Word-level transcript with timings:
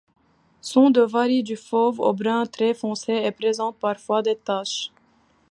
Son 0.61 0.89
dos 0.89 1.05
varie 1.11 1.43
du 1.43 1.55
fauve 1.55 1.99
au 1.99 2.11
brun 2.11 2.47
très 2.47 2.73
foncé 2.73 3.13
et 3.13 3.29
présente 3.31 3.77
parfois 3.77 4.23
des 4.23 4.35
taches. 4.35 4.91